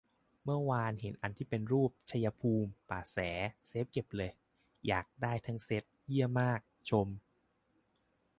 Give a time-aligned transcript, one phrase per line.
[0.43, 3.17] เมื่อวานเห็นอันที่เป็นรูป ชัยภูมิ ป่าแส
[3.67, 4.31] เซฟเก็บเลย
[4.87, 7.07] อยากได้ทั้งเซ็ต เหี้ยมาก ชม